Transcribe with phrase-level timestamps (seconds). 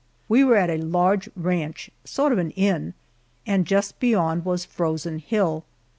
[0.27, 2.95] We were at a large ranch sort of an inn
[3.45, 5.63] and just beyond was Frozen Hill.